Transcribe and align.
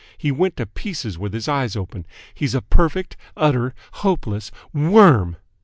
He 0.17 0.31
went 0.31 0.57
to 0.57 0.65
pieces 0.65 1.19
with 1.19 1.31
his 1.31 1.47
eyes 1.47 1.75
open. 1.75 2.07
He's 2.33 2.55
a 2.55 2.63
perfect, 2.63 3.17
utter, 3.37 3.75
hopeless 3.91 4.49
WORM!" 4.73 5.35